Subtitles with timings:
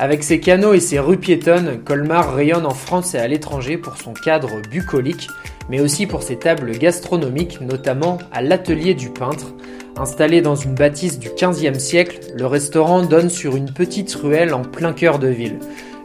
[0.00, 3.96] Avec ses canaux et ses rues piétonnes, Colmar rayonne en France et à l'étranger pour
[3.96, 5.28] son cadre bucolique,
[5.68, 9.54] mais aussi pour ses tables gastronomiques, notamment à l'atelier du peintre.
[9.96, 14.62] Installé dans une bâtisse du XVe siècle, le restaurant donne sur une petite ruelle en
[14.62, 15.58] plein cœur de ville.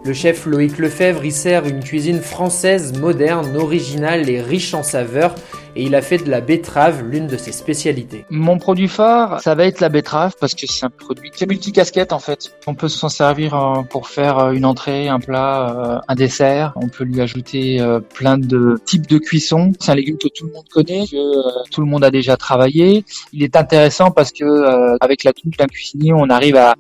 [0.03, 5.35] Le chef Loïc Lefebvre y sert une cuisine française moderne, originale et riche en saveurs,
[5.75, 8.25] et il a fait de la betterave l'une de ses spécialités.
[8.29, 12.13] Mon produit phare, ça va être la betterave parce que c'est un produit est multicasquette
[12.13, 12.55] en fait.
[12.67, 16.73] On peut s'en servir euh, pour faire euh, une entrée, un plat, euh, un dessert.
[16.75, 19.73] On peut lui ajouter plein de types de cuisson.
[19.79, 23.05] C'est un légume que tout le monde connaît, que tout le monde a déjà travaillé.
[23.31, 26.75] Il est intéressant parce que avec la touche d'un cuisinier, on arrive à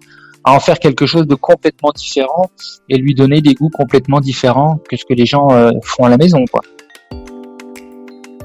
[0.45, 2.51] à en faire quelque chose de complètement différent
[2.89, 5.47] et lui donner des goûts complètement différents que ce que les gens
[5.83, 6.59] font à la maison quoi.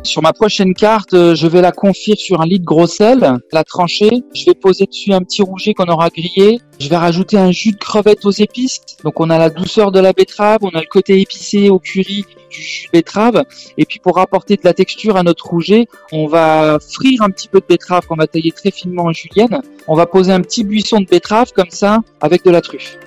[0.04, 3.38] Sur ma prochaine carte, euh, je vais la confire sur un lit de gros sel,
[3.52, 4.10] la trancher.
[4.34, 6.60] Je vais poser dessus un petit rouget qu'on aura grillé.
[6.78, 8.80] Je vais rajouter un jus de crevette aux épices.
[9.04, 12.24] Donc on a la douceur de la betterave, on a le côté épicé au curry
[12.50, 13.44] du jus de betterave.
[13.76, 17.48] Et puis pour apporter de la texture à notre rouget, on va frire un petit
[17.48, 19.60] peu de betterave qu'on va tailler très finement en julienne.
[19.88, 22.98] On va poser un petit buisson de betterave comme ça avec de la truffe.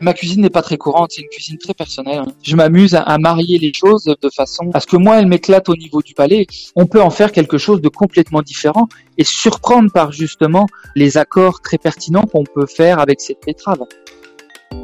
[0.00, 2.22] Ma cuisine n'est pas très courante, c'est une cuisine très personnelle.
[2.42, 5.76] Je m'amuse à, marier les choses de façon à ce que moi, elle m'éclate au
[5.76, 6.46] niveau du palais.
[6.76, 8.88] On peut en faire quelque chose de complètement différent
[9.18, 13.84] et surprendre par justement les accords très pertinents qu'on peut faire avec cette betterave.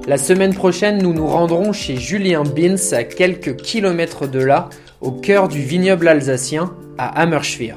[0.07, 4.69] La semaine prochaine, nous nous rendrons chez Julien Bins à quelques kilomètres de là,
[5.01, 7.77] au cœur du vignoble alsacien, à Hammerschwir.